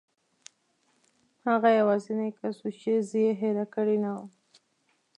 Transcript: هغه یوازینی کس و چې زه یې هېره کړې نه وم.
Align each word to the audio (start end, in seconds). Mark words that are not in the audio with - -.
هغه 1.47 1.69
یوازینی 1.79 2.29
کس 2.39 2.55
و 2.63 2.67
چې 2.79 2.91
زه 3.09 3.17
یې 3.25 3.31
هېره 3.41 3.65
کړې 3.73 3.97
نه 4.03 4.11
وم. 4.15 4.29